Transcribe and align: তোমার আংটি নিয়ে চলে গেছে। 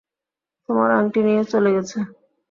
তোমার 0.69 0.89
আংটি 0.91 1.19
নিয়ে 1.27 1.43
চলে 1.51 1.69
গেছে। 1.75 1.97